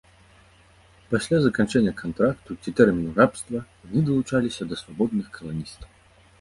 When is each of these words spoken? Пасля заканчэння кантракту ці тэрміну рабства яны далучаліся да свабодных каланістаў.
Пасля 1.11 1.37
заканчэння 1.43 1.93
кантракту 2.01 2.57
ці 2.65 2.75
тэрміну 2.81 3.13
рабства 3.21 3.57
яны 3.87 3.99
далучаліся 4.11 4.63
да 4.73 4.85
свабодных 4.85 5.27
каланістаў. 5.41 5.89